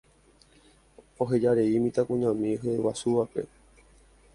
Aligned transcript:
Ohejarei 1.25 1.69
mitãkuñami 1.85 2.59
hyeguasúvape. 2.63 3.41